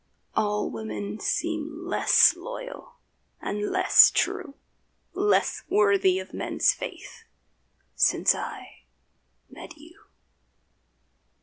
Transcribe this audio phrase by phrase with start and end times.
[0.35, 2.95] All women seem less loyal
[3.39, 4.55] and less true,
[5.13, 7.23] Less worthy of men's faith
[7.93, 8.85] since I
[9.47, 10.05] met you.